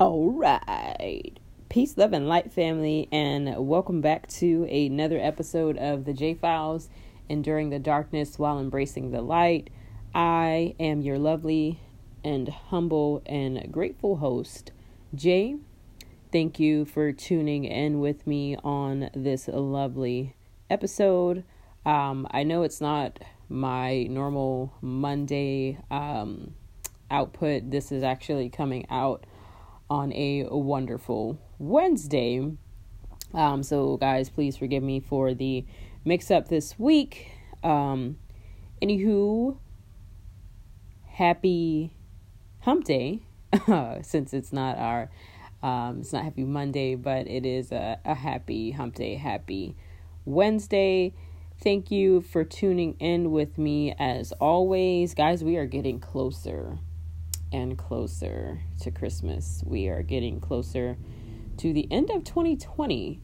[0.00, 1.38] All right.
[1.68, 6.88] Peace, love, and light, family, and welcome back to another episode of the J Files
[7.28, 9.68] Enduring the Darkness While Embracing the Light.
[10.14, 11.80] I am your lovely
[12.24, 14.72] and humble and grateful host,
[15.14, 15.56] Jay.
[16.32, 20.34] Thank you for tuning in with me on this lovely
[20.70, 21.44] episode.
[21.84, 23.18] Um, I know it's not
[23.50, 26.54] my normal Monday um,
[27.10, 29.26] output, this is actually coming out
[29.90, 32.52] on a wonderful Wednesday.
[33.34, 35.66] Um, so, guys, please forgive me for the
[36.04, 37.32] mix up this week.
[37.62, 38.16] Um,
[38.80, 39.58] anywho,
[41.06, 41.92] happy
[42.60, 43.20] hump day,
[44.02, 45.10] since it's not our,
[45.62, 49.76] um, it's not happy Monday, but it is a, a happy hump day, happy
[50.24, 51.12] Wednesday.
[51.62, 55.14] Thank you for tuning in with me as always.
[55.14, 56.78] Guys, we are getting closer
[57.52, 59.62] and closer to Christmas.
[59.66, 60.96] We are getting closer
[61.58, 63.20] to the end of 2020.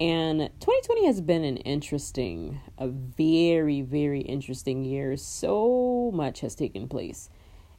[0.00, 5.16] And 2020 has been an interesting, a very, very interesting year.
[5.16, 7.28] So much has taken place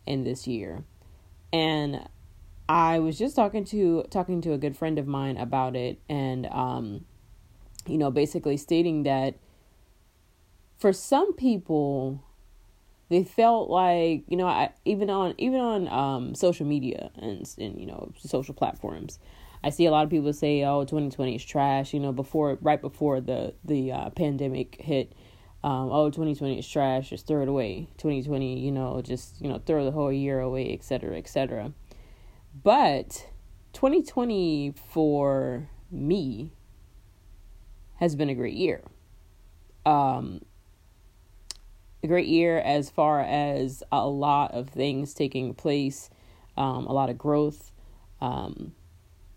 [0.05, 0.83] in this year.
[1.51, 2.07] And
[2.71, 6.45] I was just talking to talking to a good friend of mine about it and
[6.45, 7.03] um
[7.85, 9.35] you know basically stating that
[10.77, 12.23] for some people
[13.11, 17.79] they felt like you know I, even on even on um, social media and and
[17.79, 19.19] you know social platforms
[19.63, 22.81] i see a lot of people say oh 2020 is trash you know before right
[22.81, 25.13] before the the uh, pandemic hit
[25.63, 27.87] um, oh 2020 is trash just throw it away.
[27.97, 31.71] 2020 you know just you know throw the whole year away etc etc
[32.63, 33.27] but
[33.73, 36.51] 2020 for me
[37.95, 38.81] has been a great year.
[39.85, 40.41] Um
[42.03, 46.09] a great year as far as a lot of things taking place,
[46.57, 47.71] um, a lot of growth,
[48.19, 48.73] um,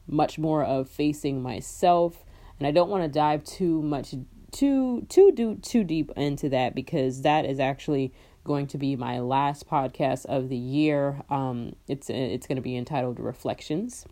[0.07, 2.25] much more of facing myself.
[2.59, 4.15] And I don't want to dive too much
[4.53, 8.13] too too do too deep into that because that is actually
[8.45, 11.23] going to be my last podcast of the year.
[11.29, 14.07] Um, it's it's going to be entitled Reflections.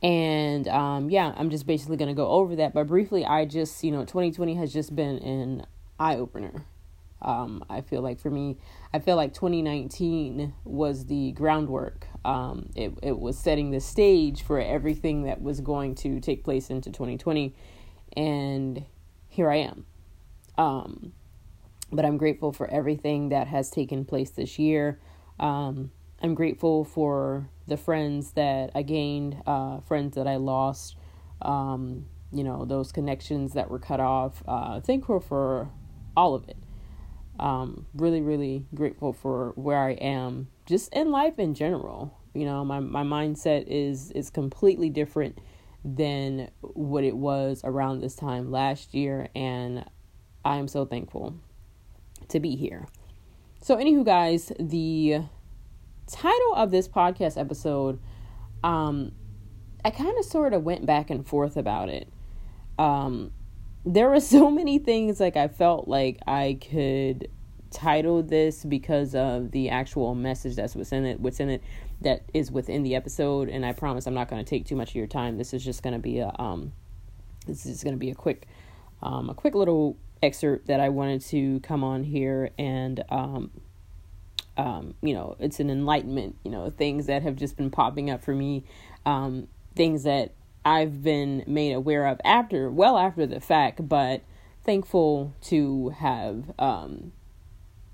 [0.00, 2.72] And um, yeah, I'm just basically going to go over that.
[2.72, 5.66] But briefly, I just, you know, 2020 has just been an
[5.98, 6.64] eye opener
[7.20, 8.58] um, I feel like for me,
[8.94, 12.06] I feel like 2019 was the groundwork.
[12.24, 16.70] Um, it it was setting the stage for everything that was going to take place
[16.70, 17.54] into 2020,
[18.16, 18.84] and
[19.28, 19.86] here I am.
[20.56, 21.12] Um,
[21.90, 25.00] but I'm grateful for everything that has taken place this year.
[25.40, 25.90] Um,
[26.22, 30.96] I'm grateful for the friends that I gained, uh, friends that I lost.
[31.42, 34.42] Um, you know those connections that were cut off.
[34.46, 35.70] Uh, thankful for
[36.16, 36.56] all of it
[37.38, 42.18] um, really, really grateful for where I am just in life in general.
[42.34, 45.38] You know, my, my mindset is is completely different
[45.84, 49.84] than what it was around this time last year, and
[50.44, 51.36] I am so thankful
[52.28, 52.86] to be here.
[53.62, 55.22] So, anywho, guys, the
[56.06, 58.00] title of this podcast episode,
[58.62, 59.12] um,
[59.84, 62.08] I kind of sort of went back and forth about it.
[62.78, 63.32] Um,
[63.84, 67.30] there were so many things like I felt like I could
[67.70, 71.62] title this because of the actual message that's within it what's in it
[72.00, 74.90] that is within the episode and I promise I'm not going to take too much
[74.90, 75.36] of your time.
[75.36, 76.72] This is just going to be a um
[77.46, 78.46] this is going to be a quick
[79.02, 83.50] um a quick little excerpt that I wanted to come on here and um
[84.56, 88.22] um you know, it's an enlightenment, you know, things that have just been popping up
[88.24, 88.64] for me
[89.04, 90.32] um things that
[90.68, 94.20] I've been made aware of after, well after the fact, but
[94.66, 97.12] thankful to have um,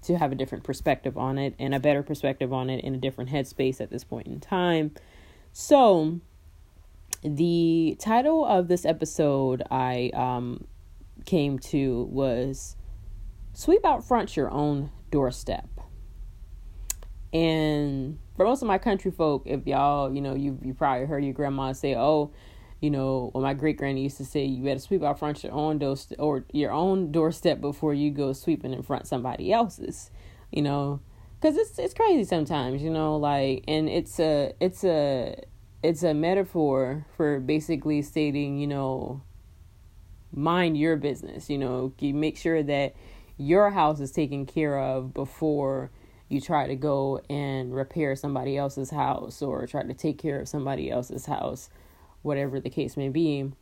[0.03, 2.99] to have a different perspective on it and a better perspective on it in a
[2.99, 4.91] different headspace at this point in time.
[5.53, 6.19] So,
[7.23, 10.67] the title of this episode I um,
[11.27, 12.75] came to was
[13.53, 15.69] "Sweep Out Front Your Own Doorstep."
[17.33, 21.25] And for most of my country folk, if y'all, you know, you you probably heard
[21.25, 22.33] your grandma say, "Oh,
[22.81, 25.53] you know, or my great granny used to say, you better sweep out front your
[25.53, 30.11] own door or your own doorstep before you go sweeping in front somebody else's,
[30.51, 31.01] you know,
[31.41, 35.43] because it's it's crazy sometimes, you know, like, and it's a it's a
[35.83, 39.23] it's a metaphor for basically stating, you know,
[40.33, 42.95] mind your business, you know, you make sure that
[43.37, 45.91] your house is taken care of before
[46.29, 50.49] you try to go and repair somebody else's house or try to take care of
[50.49, 51.69] somebody else's house
[52.25, 53.53] whatever the case may be.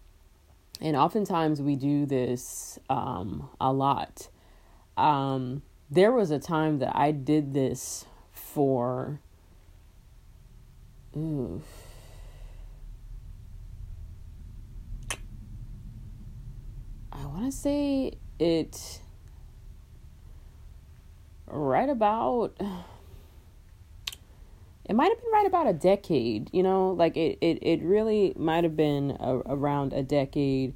[0.81, 4.29] And oftentimes we do this um, a lot.
[4.97, 9.21] Um, there was a time that I did this for.
[11.15, 11.19] I
[17.27, 19.01] want to say it
[21.47, 22.57] right about
[24.85, 28.33] it might have been right about a decade you know like it it, it really
[28.37, 30.75] might have been a, around a decade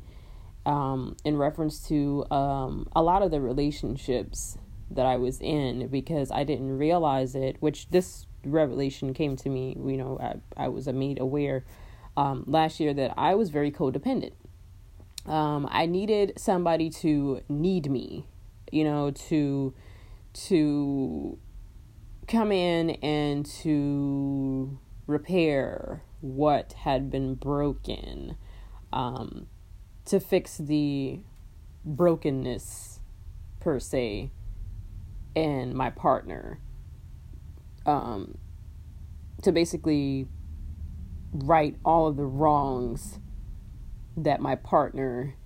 [0.67, 4.59] um, in reference to um, a lot of the relationships
[4.91, 9.77] that I was in because I didn't realize it, which this revelation came to me,
[9.85, 11.65] you know, I, I was made aware
[12.17, 14.33] um, last year that I was very codependent.
[15.25, 18.27] Um, I needed somebody to need me,
[18.71, 19.75] you know, to
[20.35, 21.39] to
[22.37, 28.37] come in and to repair what had been broken,
[28.93, 29.47] um,
[30.05, 31.19] to fix the
[31.83, 33.01] brokenness
[33.59, 34.31] per se
[35.35, 36.61] in my partner,
[37.87, 38.37] um,
[39.43, 40.29] to basically
[41.33, 43.19] right all of the wrongs
[44.15, 45.37] that my partner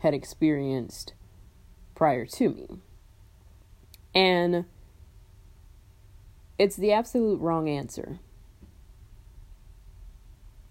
[0.00, 1.14] had experienced
[1.94, 2.68] prior to me.
[4.14, 4.66] And
[6.58, 8.18] it's the absolute wrong answer.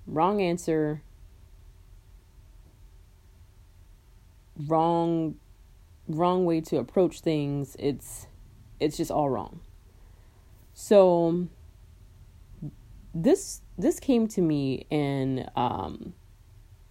[0.07, 1.01] Wrong answer.
[4.67, 5.35] Wrong
[6.07, 7.75] wrong way to approach things.
[7.79, 8.27] It's
[8.79, 9.61] it's just all wrong.
[10.73, 11.47] So
[13.13, 16.13] this this came to me in um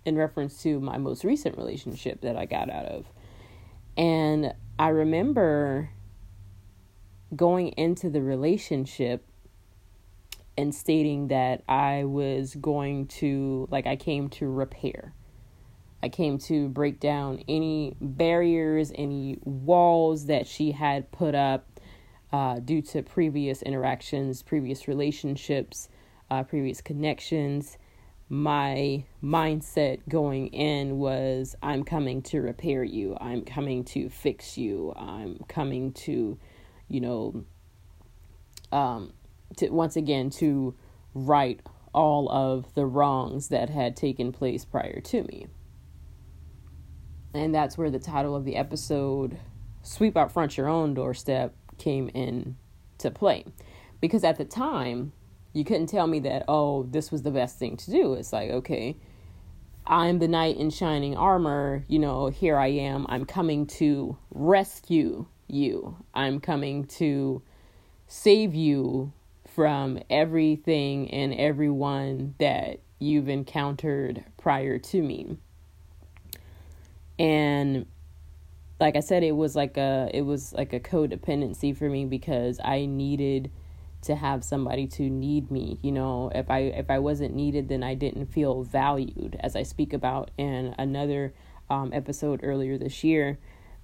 [0.04, 3.06] in reference to my most recent relationship that I got out of.
[3.96, 5.90] And I remember
[7.36, 9.24] going into the relationship
[10.56, 15.12] and stating that I was going to, like, I came to repair.
[16.02, 21.66] I came to break down any barriers, any walls that she had put up
[22.32, 25.88] uh, due to previous interactions, previous relationships,
[26.30, 27.78] uh, previous connections.
[28.28, 34.92] My mindset going in was I'm coming to repair you, I'm coming to fix you,
[34.96, 36.38] I'm coming to
[36.88, 37.44] you know,
[38.72, 39.12] um,
[39.56, 40.74] to once again to
[41.14, 41.60] right
[41.92, 45.46] all of the wrongs that had taken place prior to me.
[47.32, 49.38] And that's where the title of the episode,
[49.82, 52.56] Sweep Out Front Your Own Doorstep, came in
[52.98, 53.44] to play.
[54.00, 55.12] Because at the time,
[55.52, 58.14] you couldn't tell me that, oh, this was the best thing to do.
[58.14, 58.96] It's like, okay,
[59.86, 61.84] I'm the knight in shining armor.
[61.88, 63.06] You know, here I am.
[63.08, 65.96] I'm coming to rescue you.
[66.14, 67.42] I'm coming to
[68.06, 69.12] save you
[69.54, 75.36] from everything and everyone that you've encountered prior to me.
[77.18, 77.86] And
[78.80, 82.60] like I said, it was like a it was like a codependency for me because
[82.62, 83.50] I needed
[84.02, 85.78] to have somebody to need me.
[85.82, 89.62] You know, if I if I wasn't needed, then I didn't feel valued, as I
[89.62, 91.32] speak about in another
[91.70, 93.38] um, episode earlier this year.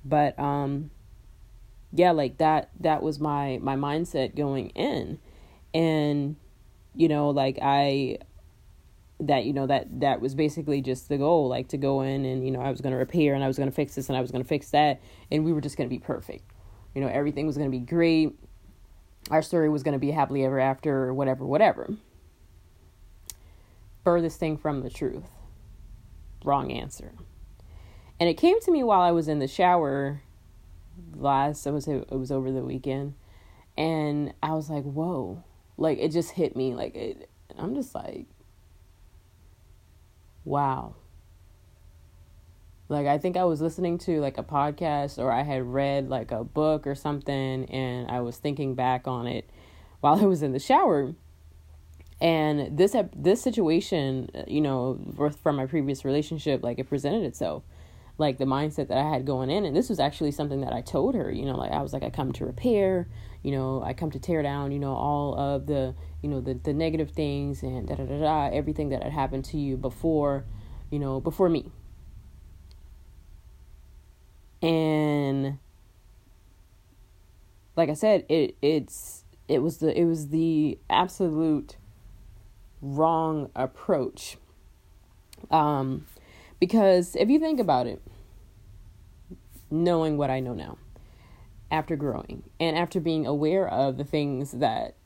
[0.04, 0.90] But um,
[1.92, 5.18] yeah like that that was my my mindset going in.
[5.72, 6.36] And
[6.94, 8.18] you know like i
[9.20, 12.44] that you know that that was basically just the goal like to go in and
[12.44, 14.16] you know i was going to repair and i was going to fix this and
[14.16, 15.00] i was going to fix that.
[15.30, 16.50] And we were just going to be perfect.
[16.94, 18.32] You know everything was going to be great.
[19.30, 21.90] Our story was going to be happily ever after or whatever whatever.
[24.02, 25.28] Furthest thing from the truth.
[26.42, 27.12] Wrong answer.
[28.18, 30.22] And it came to me while i was in the shower
[31.14, 33.14] last I was it was over the weekend
[33.76, 35.44] and I was like, "Whoa."
[35.76, 38.26] Like it just hit me like it I'm just like
[40.44, 40.94] wow.
[42.88, 46.32] Like I think I was listening to like a podcast or I had read like
[46.32, 49.48] a book or something and I was thinking back on it
[50.00, 51.14] while I was in the shower.
[52.20, 54.98] And this this situation, you know,
[55.42, 57.62] from my previous relationship like it presented itself
[58.20, 59.64] like the mindset that I had going in.
[59.64, 62.02] And this was actually something that I told her, you know, like I was like,
[62.02, 63.08] I come to repair,
[63.42, 66.52] you know, I come to tear down, you know, all of the, you know, the,
[66.52, 70.44] the negative things and da da da da, everything that had happened to you before,
[70.90, 71.72] you know, before me.
[74.60, 75.58] And
[77.74, 81.78] like I said, it it's it was the it was the absolute
[82.82, 84.36] wrong approach.
[85.50, 86.04] Um
[86.60, 88.02] because if you think about it,
[89.70, 90.78] knowing what I know now
[91.70, 94.96] after growing and after being aware of the things that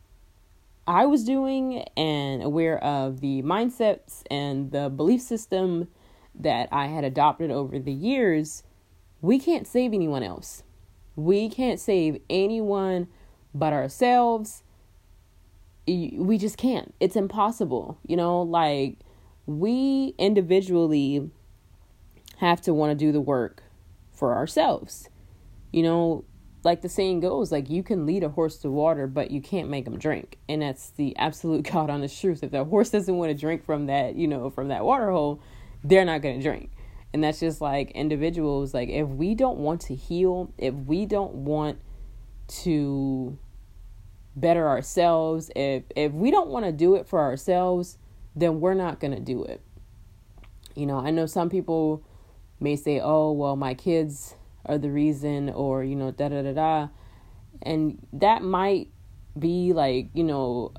[0.86, 5.88] I was doing and aware of the mindsets and the belief system
[6.34, 8.62] that I had adopted over the years,
[9.22, 10.62] we can't save anyone else.
[11.16, 13.08] We can't save anyone
[13.54, 14.62] but ourselves.
[15.86, 16.94] We just can't.
[17.00, 17.98] It's impossible.
[18.06, 18.98] You know, like
[19.46, 21.30] we individually
[22.38, 23.62] have to want to do the work
[24.14, 25.08] for ourselves.
[25.72, 26.24] You know,
[26.62, 29.68] like the saying goes, like you can lead a horse to water, but you can't
[29.68, 30.38] make him drink.
[30.48, 32.42] And that's the absolute God honest truth.
[32.42, 35.40] If the horse doesn't want to drink from that, you know, from that water hole,
[35.82, 36.70] they're not going to drink.
[37.12, 41.32] And that's just like individuals, like if we don't want to heal, if we don't
[41.32, 41.78] want
[42.48, 43.38] to
[44.34, 47.98] better ourselves, if if we don't want to do it for ourselves,
[48.34, 49.60] then we're not going to do it.
[50.74, 52.02] You know, I know some people
[52.64, 54.34] may say, "Oh, well, my kids
[54.66, 56.88] are the reason," or you know, da da da da,
[57.62, 58.88] and that might
[59.38, 60.72] be like, you know,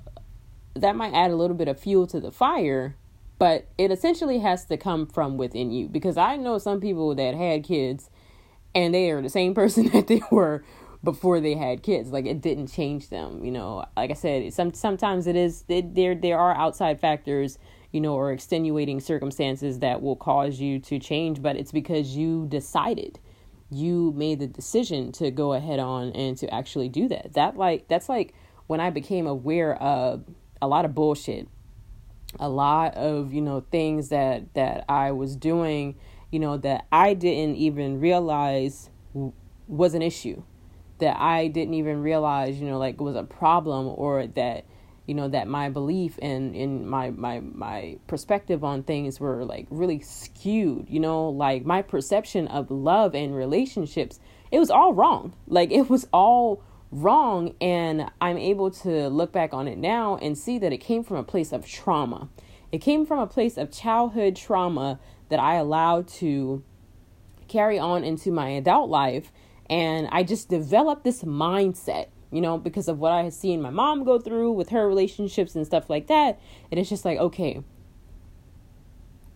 [0.75, 2.95] that might add a little bit of fuel to the fire,
[3.39, 5.87] but it essentially has to come from within you.
[5.87, 8.09] Because I know some people that had kids
[8.73, 10.63] and they are the same person that they were
[11.03, 12.11] before they had kids.
[12.11, 13.85] Like it didn't change them you know.
[13.95, 17.57] Like i said some sometimes it is it, there there are outside factors
[17.95, 22.45] you know or extenuating circumstances that will cause you to change but it's because you
[22.47, 23.19] decided.
[23.71, 27.33] You made the decision to go ahead on and to actually do that.
[27.33, 28.35] That like that's like
[28.67, 30.23] when i became aware of
[30.61, 31.47] a lot of bullshit
[32.39, 35.95] a lot of you know things that that I was doing
[36.31, 38.89] you know that I didn't even realize
[39.67, 40.43] was an issue
[40.99, 44.65] that I didn't even realize you know like was a problem or that
[45.05, 49.67] you know that my belief and in my my my perspective on things were like
[49.69, 54.19] really skewed you know like my perception of love and relationships
[54.51, 56.63] it was all wrong like it was all
[56.95, 61.03] wrong and I'm able to look back on it now and see that it came
[61.03, 62.29] from a place of trauma.
[62.71, 66.63] It came from a place of childhood trauma that I allowed to
[67.47, 69.31] carry on into my adult life
[69.69, 73.69] and I just developed this mindset, you know, because of what I had seen my
[73.69, 76.39] mom go through with her relationships and stuff like that.
[76.69, 77.63] And it's just like, okay,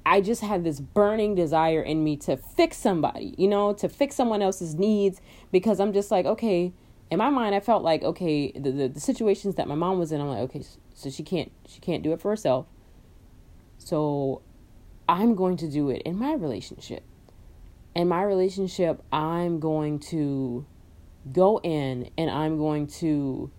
[0.05, 4.15] I just had this burning desire in me to fix somebody, you know, to fix
[4.15, 6.73] someone else's needs because I'm just like, okay,
[7.11, 10.11] in my mind i felt like okay the, the, the situations that my mom was
[10.11, 10.63] in i'm like okay
[10.93, 12.65] so she can't she can't do it for herself
[13.77, 14.41] so
[15.07, 17.03] i'm going to do it in my relationship
[17.95, 20.65] in my relationship i'm going to
[21.31, 23.51] go in and i'm going to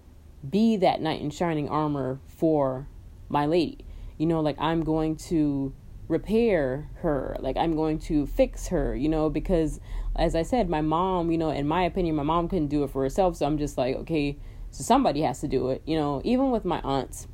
[0.48, 2.88] be that knight in shining armor for
[3.28, 3.84] my lady.
[4.18, 5.74] You know like i'm going to
[6.08, 7.36] repair her.
[7.40, 9.80] Like i'm going to fix her you know because
[10.16, 12.90] as i said my mom you know in my opinion my mom couldn't do it
[12.90, 13.36] for herself.
[13.36, 14.38] So i'm just like okay
[14.70, 16.20] so somebody has to do it you know.
[16.24, 17.28] Even with my aunts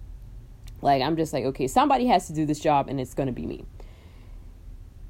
[0.83, 3.33] like i'm just like okay somebody has to do this job and it's going to
[3.33, 3.65] be me.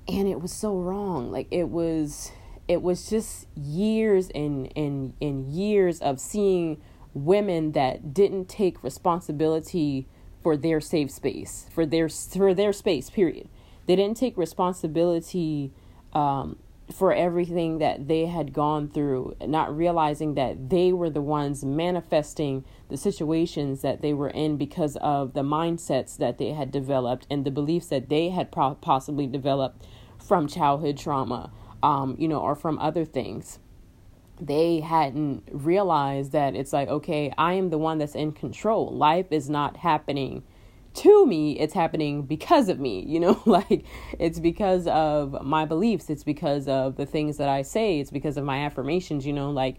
[0.09, 1.33] And it was so wrong.
[1.33, 2.31] Like it was
[2.69, 6.81] it was just years and and and years of seeing
[7.15, 10.07] women that didn't take responsibility
[10.43, 13.49] for their safe space for their for their space period.
[13.87, 15.73] They didn't take responsibility
[16.13, 16.57] um,
[16.93, 22.65] for everything that they had gone through, not realizing that they were the ones manifesting
[22.89, 27.45] the situations that they were in because of the mindsets that they had developed and
[27.45, 29.85] the beliefs that they had pro- possibly developed
[30.25, 31.51] from childhood trauma,
[31.87, 33.61] um, you know, or from other things.
[34.41, 38.93] They hadn't realized that it's like, okay, I am the one that's in control.
[38.93, 40.43] Life is not happening
[40.95, 43.85] to me, it's happening because of me, you know, like
[44.19, 48.37] it's because of my beliefs, it's because of the things that I say, it's because
[48.37, 49.77] of my affirmations, you know, like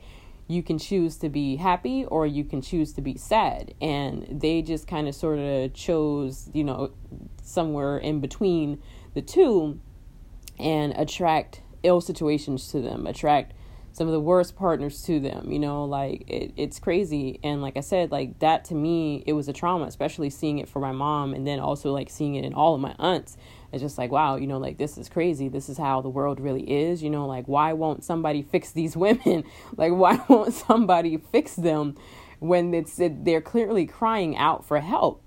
[0.48, 3.74] you can choose to be happy or you can choose to be sad.
[3.82, 6.92] And they just kind of sort of chose, you know,
[7.42, 8.82] somewhere in between
[9.14, 9.80] the two
[10.60, 13.54] and attract ill situations to them, attract
[13.98, 17.40] some of the worst partners to them you know like it, it's crazy.
[17.44, 20.70] And like i said like that to me it was a trauma especially seeing it
[20.70, 23.38] for my mom and then also like seeing it in all of my aunts.
[23.74, 25.50] It's just like wow you know like this is crazy.
[25.50, 28.96] This is how the world really is you know like why won't somebody fix these
[29.06, 29.44] women?
[29.76, 31.96] Like why won't somebody fix them
[32.38, 35.24] when it's it, they're clearly crying out for help?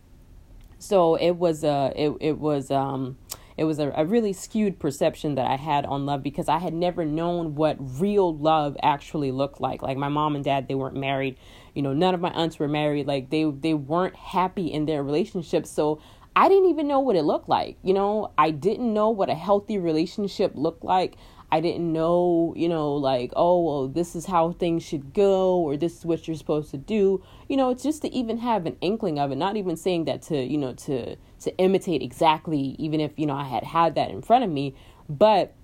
[0.78, 3.18] So it was uh it, it was um
[3.60, 6.72] it was a, a really skewed perception that I had on love because I had
[6.72, 9.82] never known what real love actually looked like.
[9.82, 11.36] Like my mom and dad, they weren't married.
[11.74, 13.06] You know, none of my aunts were married.
[13.06, 15.66] Like they they weren't happy in their relationship.
[15.66, 16.00] So
[16.34, 17.76] I didn't even know what it looked like.
[17.82, 21.16] You know, I didn't know what a healthy relationship looked like.
[21.52, 25.76] I didn't know, you know, like, oh, well, this is how things should go, or
[25.76, 27.22] this is what you're supposed to do.
[27.48, 30.22] You know, it's just to even have an inkling of it, not even saying that
[30.22, 34.10] to, you know, to to imitate exactly, even if, you know, I had had that
[34.10, 34.74] in front of me,
[35.08, 35.54] but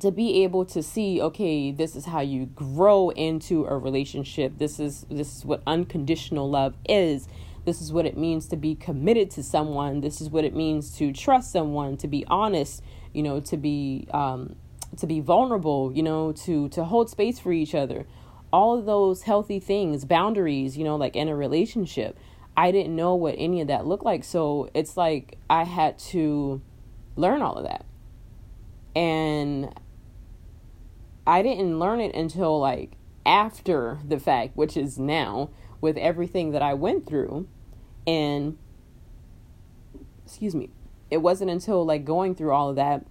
[0.00, 4.58] to be able to see okay this is how you grow into a relationship.
[4.58, 7.28] This is this is what unconditional love is.
[7.64, 10.00] This is what it means to be committed to someone.
[10.00, 12.82] This is what it means to trust someone to be honest
[13.16, 14.54] you know to be um
[14.96, 18.06] to be vulnerable, you know, to to hold space for each other.
[18.52, 22.18] All of those healthy things, boundaries, you know, like in a relationship.
[22.56, 24.24] I didn't know what any of that looked like.
[24.24, 26.62] So it's like I had to
[27.16, 27.84] learn all of that.
[28.94, 29.74] And
[31.26, 32.92] I didn't learn it until like
[33.26, 35.50] after the fact, which is now
[35.80, 37.48] with everything that I went through.
[38.06, 38.56] And
[40.24, 40.70] excuse me,
[41.10, 43.04] it wasn't until like going through all of that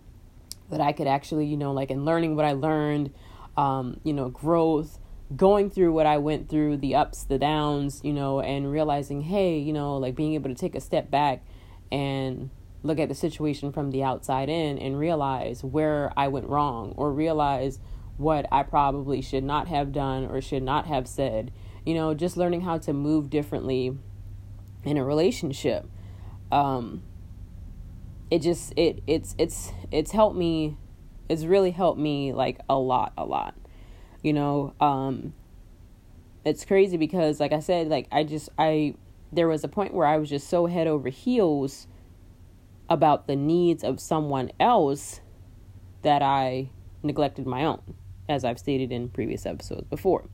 [0.70, 3.14] that I could actually, you know, like in learning what I learned,
[3.58, 5.00] um, you know, growth,
[5.36, 9.58] going through what I went through, the ups, the downs, you know, and realizing, hey,
[9.58, 11.44] you know, like being able to take a step back
[11.92, 12.50] and
[12.84, 17.12] look at the situation from the outside in and realize where I went wrong or
[17.12, 17.80] realize
[18.18, 21.52] what I probably should not have done or should not have said.
[21.86, 23.98] You know, just learning how to move differently
[24.84, 25.88] in a relationship.
[26.52, 27.04] Um,
[28.32, 30.78] it just it it's it's it's helped me
[31.30, 33.56] it's really helped me like a lot a lot
[34.24, 35.34] you know um
[36.44, 38.94] it's crazy because like i said like i just i
[39.32, 41.88] there was a point where i was just so head over heels
[42.90, 45.22] about the needs of someone else
[46.02, 46.70] that i
[47.04, 47.82] neglected my own
[48.28, 50.26] as i've stated in previous episodes before.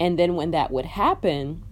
[0.00, 1.62] And then when that would happen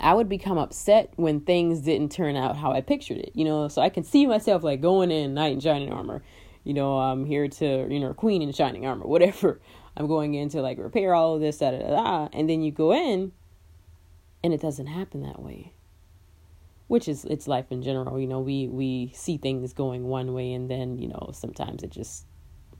[0.00, 3.68] I would become upset when things didn't turn out how I pictured it, you know.
[3.68, 6.22] So I can see myself like going in knight in shining armor,
[6.64, 6.98] you know.
[6.98, 9.60] I'm here to, you know, queen in shining armor, whatever.
[9.96, 12.28] I'm going in to like repair all of this, da da da, da.
[12.32, 13.32] and then you go in,
[14.42, 15.74] and it doesn't happen that way.
[16.86, 18.40] Which is it's life in general, you know.
[18.40, 22.26] We we see things going one way, and then you know sometimes it just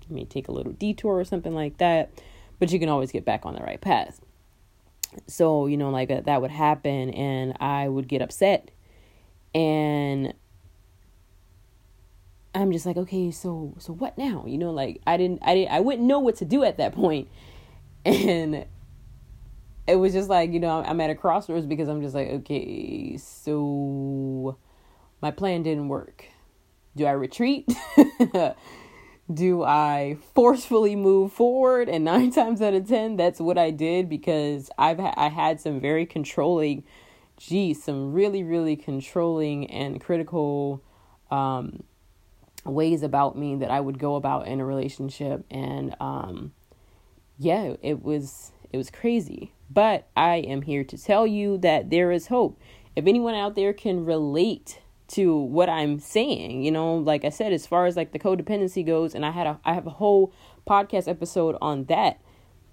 [0.08, 2.10] may take a little detour or something like that,
[2.58, 4.20] but you can always get back on the right path
[5.26, 8.70] so you know like uh, that would happen and i would get upset.
[9.54, 10.34] And
[12.54, 14.44] i'm just like okay so so what now?
[14.46, 16.94] You know like i didn't i didn't i wouldn't know what to do at that
[16.94, 17.28] point.
[18.02, 18.64] And
[19.86, 23.18] it was just like you know i'm at a crossroads because i'm just like okay
[23.18, 24.56] so
[25.20, 26.24] my plan didn't work.
[26.96, 27.68] Do i retreat
[29.32, 31.88] do I forcefully move forward?
[31.88, 35.60] And nine times out of ten, that's what I did because I've ha- I had
[35.60, 36.84] some very controlling,
[37.36, 40.82] geez, some really really controlling and critical
[41.30, 41.84] um,
[42.64, 46.52] ways about me that I would go about in a relationship, and um,
[47.38, 49.52] yeah, it was it was crazy.
[49.72, 52.60] But I am here to tell you that there is hope.
[52.96, 56.62] If anyone out there can relate to what I'm saying.
[56.62, 59.46] You know, like I said, as far as like the codependency goes, and I had
[59.46, 60.32] a I have a whole
[60.66, 62.20] podcast episode on that.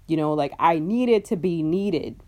[0.06, 2.22] You know, like I needed to be needed.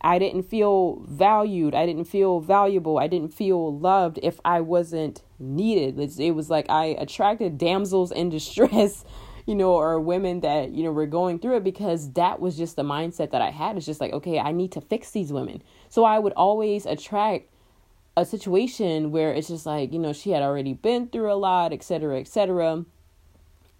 [0.00, 1.74] I didn't feel valued.
[1.74, 2.98] I didn't feel valuable.
[2.98, 5.98] I didn't feel loved if I wasn't needed.
[6.20, 9.02] It was like I attracted damsels in distress,
[9.46, 12.76] you know, or women that, you know, were going through it because that was just
[12.76, 13.78] the mindset that I had.
[13.78, 15.62] It's just like, okay, I need to fix these women.
[15.88, 17.48] So I would always attract
[18.16, 21.72] a situation where it's just like, you know, she had already been through a lot,
[21.72, 22.84] et cetera, et cetera.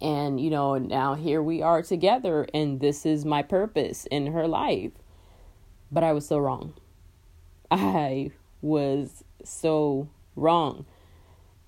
[0.01, 4.47] And, you know, now here we are together, and this is my purpose in her
[4.47, 4.91] life.
[5.91, 6.73] But I was so wrong.
[7.71, 10.85] I was so wrong.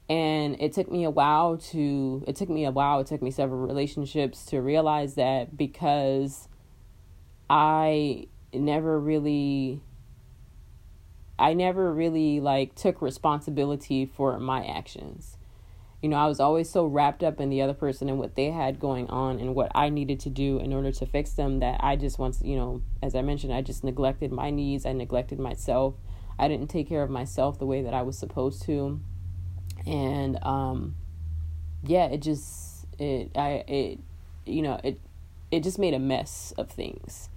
[0.09, 3.31] And it took me a while to, it took me a while, it took me
[3.31, 6.47] several relationships to realize that because
[7.49, 9.81] I never really
[11.39, 15.37] I never really like took responsibility for my actions.
[16.01, 18.51] You know, I was always so wrapped up in the other person and what they
[18.51, 21.79] had going on and what I needed to do in order to fix them that
[21.83, 25.39] I just once, you know, as I mentioned, I just neglected my needs, I neglected
[25.39, 25.95] myself.
[26.39, 28.99] I didn't take care of myself the way that I was supposed to.
[29.85, 30.95] And um
[31.83, 33.99] yeah, it just it I it
[34.45, 34.99] you know, it
[35.51, 37.29] it just made a mess of things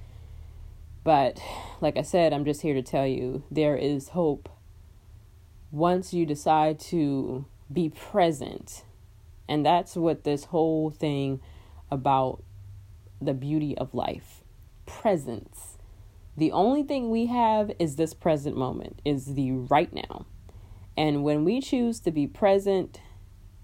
[1.04, 1.40] but
[1.80, 4.48] like I said, I'm just here to tell you there is hope.
[5.70, 8.84] Once you decide to be present,
[9.48, 11.40] and that's what this whole thing
[11.90, 12.42] about
[13.20, 14.42] the beauty of life
[14.86, 15.78] presence.
[16.36, 20.26] The only thing we have is this present moment, is the right now.
[20.96, 23.00] And when we choose to be present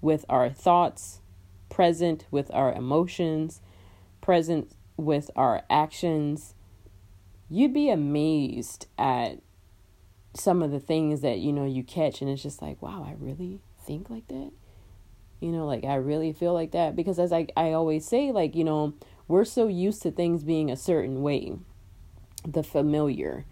[0.01, 1.20] with our thoughts,
[1.68, 3.61] present with our emotions,
[4.20, 6.55] present with our actions,
[7.48, 9.38] you'd be amazed at
[10.35, 13.14] some of the things that you know you catch and it's just like wow i
[13.18, 14.50] really think like that?
[15.40, 18.54] You know like i really feel like that because as i i always say like
[18.54, 18.94] you know
[19.28, 21.59] we're so used to things being a certain way
[22.46, 23.44] the familiar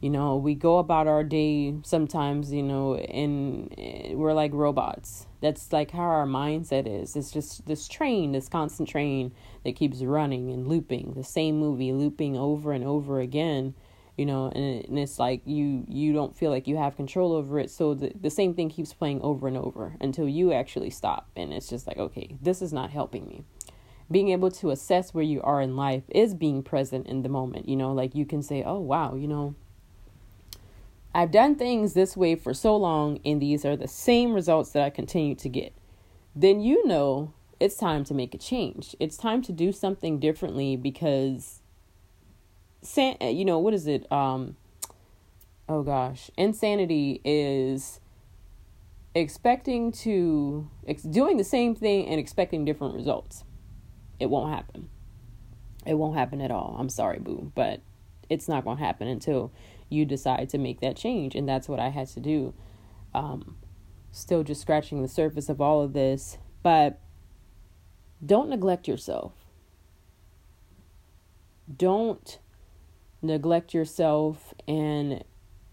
[0.00, 5.26] You know, we go about our day sometimes, you know, and eh, we're like robots.
[5.42, 7.16] That's like how our mindset is.
[7.16, 9.32] It's just this train, this constant train
[9.64, 13.74] that keeps running and looping, the same movie looping over and over again
[14.20, 17.58] you know and, and it's like you you don't feel like you have control over
[17.58, 17.70] it.
[17.70, 21.30] So the, the same thing keeps playing over and over until you actually stop.
[21.36, 23.44] And it's just like okay this is not helping me.
[24.10, 27.66] Being able to assess where you are in life is being present in the moment.
[27.66, 29.54] You know like you can say oh wow you know
[31.14, 34.82] I've done things this way for so long, and these are the same results that
[34.82, 35.74] I continue to get.
[36.34, 38.96] Then you know it's time to make a change.
[38.98, 41.60] It's time to do something differently because
[42.82, 44.10] san- you know what is it?
[44.10, 44.56] Um
[45.68, 46.30] oh gosh.
[46.36, 48.00] Insanity is
[49.14, 53.44] expecting to ex- doing the same thing and expecting different results.
[54.18, 54.88] It won't happen.
[55.84, 56.76] It won't happen at all.
[56.78, 57.80] I'm sorry boo but
[58.30, 59.52] it's not going to happen until
[59.90, 61.34] you decide to make that change.
[61.34, 62.54] And that's what i had to do.
[63.12, 63.56] Um
[64.12, 66.38] still just scratching the surface of all of this.
[66.62, 67.00] But
[68.24, 69.32] don't neglect yourself.
[71.74, 72.38] Don't
[73.22, 74.54] neglect yourself.
[74.66, 75.24] And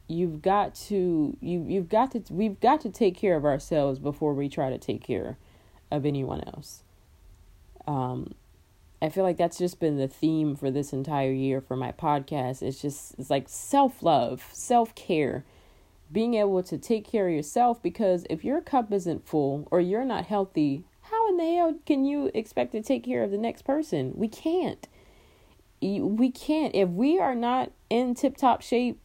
[0.07, 4.33] you've got to you you've got to we've got to take care of ourselves before
[4.33, 5.37] we try to take care
[5.91, 6.83] of anyone else.
[7.85, 8.33] Um
[9.01, 12.63] I feel like that's just been the theme for this entire year for my podcast.
[12.63, 15.45] It's just it's like self-love, self-care,
[16.11, 20.05] being able to take care of yourself because if your cup isn't full or you're
[20.05, 23.63] not healthy, how in the hell can you expect to take care of the next
[23.63, 24.13] person?
[24.15, 24.87] We can't
[25.81, 28.99] we can't if we are not in tip top shape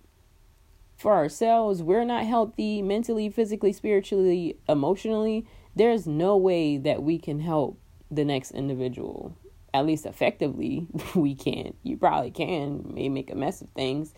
[0.96, 7.40] for ourselves we're not healthy mentally physically spiritually emotionally there's no way that we can
[7.40, 7.78] help
[8.11, 9.37] the next individual
[9.74, 14.12] at least effectively we can't you probably can may make a mess of things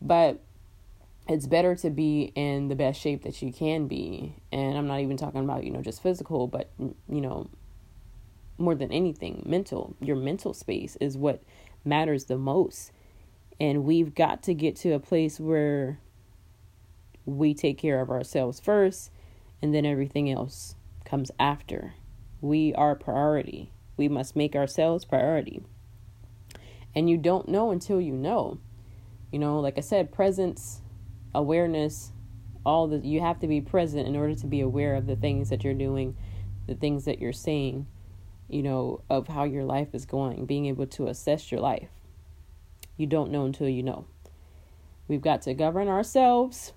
[0.00, 0.40] but
[1.28, 5.00] it's better to be in the best shape that you can be and i'm not
[5.00, 7.48] even talking about you know just physical but you know
[8.58, 11.42] more than anything mental your mental space is what
[11.86, 12.92] matters the most.
[13.58, 15.98] And we've got to get to a place where
[17.24, 19.10] we take care of ourselves first
[19.62, 21.94] and then everything else comes after.
[22.40, 23.72] We are priority.
[23.96, 25.62] We must make ourselves priority.
[26.94, 28.58] And you don't know until you know.
[29.30, 30.80] You know, like I said, presence,
[31.34, 32.12] awareness,
[32.64, 35.50] all the you have to be present in order to be aware of the things
[35.50, 36.16] that you're doing,
[36.66, 37.86] the things that you're saying,
[38.48, 41.88] you know, of how your life is going, being able to assess your life.
[42.96, 44.06] You don't know until you know.
[45.08, 46.72] We've got to govern ourselves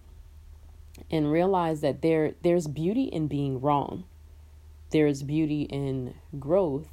[1.09, 4.03] and realize that there there's beauty in being wrong.
[4.91, 6.87] There's beauty in growth,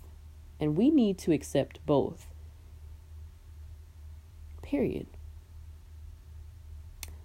[0.58, 2.26] and we need to accept both.
[4.62, 5.06] Period.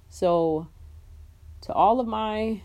[0.09, 0.67] So,
[1.61, 2.61] to all of my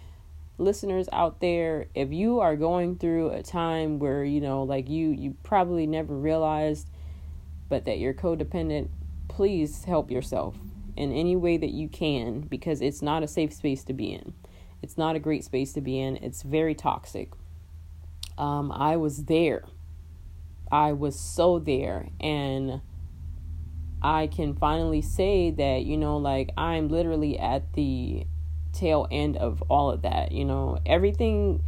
[0.58, 5.10] listeners out there, if you are going through a time where, you know, like you
[5.10, 6.88] you probably never realized
[7.68, 8.88] but that you're codependent,
[9.28, 10.56] please help yourself
[10.96, 14.32] in any way that you can because it's not a safe space to be in.
[14.82, 16.16] It's not a great space to be in.
[16.16, 17.32] It's very toxic.
[18.38, 19.64] Um, I was there.
[20.70, 22.80] I was so there and
[24.02, 28.26] I can finally say that, you know, like I'm literally at the
[28.72, 30.32] tail end of all of that.
[30.32, 31.62] You know, everything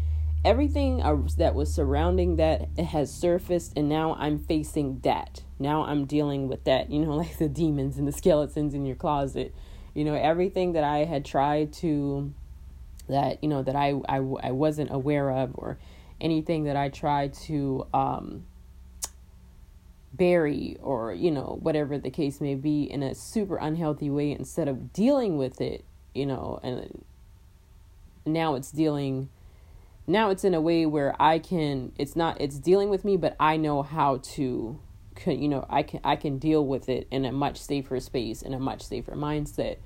[0.44, 0.98] everything
[1.36, 5.42] that was surrounding that has surfaced and now I'm facing that.
[5.58, 8.96] Now I'm dealing with that, you know, like the demons and the skeletons in your
[8.96, 9.54] closet.
[9.94, 12.32] You know, everything that I had tried to
[13.08, 15.78] that, you know, that I I I wasn't aware of or
[16.20, 18.44] anything that I tried to um
[20.18, 24.68] bury or you know whatever the case may be in a super unhealthy way instead
[24.68, 25.84] of dealing with it
[26.18, 27.04] you know, and
[28.26, 29.28] now it's dealing
[30.06, 33.36] now it's in a way where I can it's not it's dealing with me but
[33.38, 34.80] I know how to
[35.26, 38.52] you know I can I can deal with it in a much safer space in
[38.52, 39.78] a much safer mindset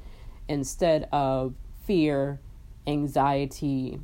[0.49, 2.41] instead of fear
[2.87, 4.01] anxiety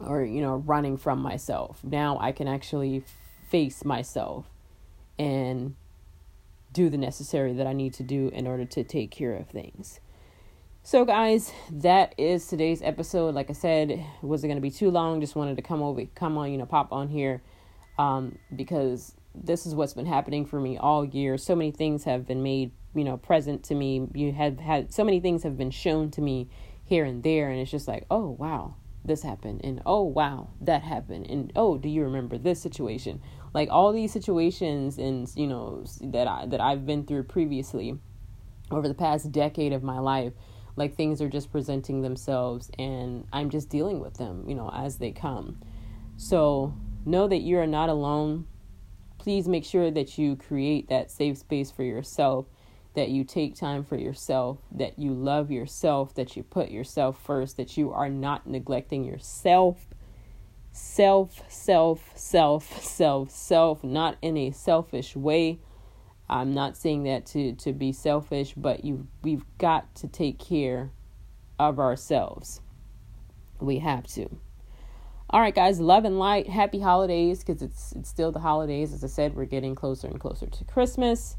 [0.00, 1.82] or you know running from myself.
[1.84, 3.04] Now I can actually
[3.48, 4.46] face myself
[5.18, 5.74] and
[6.72, 10.00] do the necessary that I need to do in order to take care of things
[10.86, 13.34] so, guys, that is today's episode.
[13.34, 15.18] Like I said, it wasn't going to be too long.
[15.18, 17.42] Just wanted to come over, come on, you know, pop on here
[17.96, 21.38] um, because this is what's been happening for me all year.
[21.38, 24.06] So many things have been made, you know, present to me.
[24.12, 26.50] You have had so many things have been shown to me
[26.84, 28.74] here and there, and it's just like, oh, wow,
[29.04, 33.20] this happened, and oh, wow, that happened, and oh, do you remember this situation?
[33.52, 37.98] Like all these situations and, you know, that I that I've been through previously
[38.70, 40.32] over the past decade of my life,
[40.76, 44.98] like things are just presenting themselves and I'm just dealing with them, you know, as
[44.98, 45.60] they come.
[46.16, 48.46] So know that you are not alone.
[49.18, 52.46] Please make sure that you create that safe space for yourself,
[52.94, 57.56] that you take time for yourself, that you love yourself, that you put yourself first,
[57.56, 59.86] that you are not neglecting yourself.
[60.72, 65.60] Self, self, self, self, self, not in a selfish way.
[66.28, 70.90] I'm not saying that to, to be selfish, but you we've got to take care
[71.58, 72.60] of ourselves.
[73.60, 74.28] We have to.
[75.30, 76.48] All right, guys, love and light.
[76.48, 78.92] Happy holidays because it's it's still the holidays.
[78.92, 81.36] As I said, we're getting closer and closer to Christmas.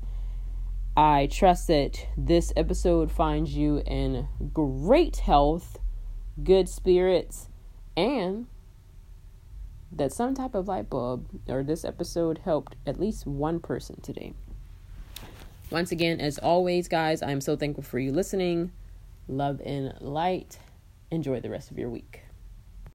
[0.98, 5.78] I trust that this episode finds you in great health,
[6.42, 7.50] good spirits,
[7.98, 8.48] and
[9.92, 14.34] that some type of light bulb or this episode helped at least one person today.
[15.70, 18.72] Once again, as always, guys, I'm so thankful for you listening.
[19.28, 20.60] Love and light.
[21.12, 22.25] Enjoy the rest of your week.